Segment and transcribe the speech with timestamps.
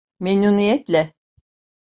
[0.19, 1.01] Memnuniyetle.